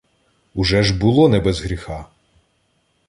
Уже 0.55 0.83
ж 0.83 0.99
було 0.99 1.29
не 1.29 1.39
без 1.39 1.61
гріха! 1.61 2.05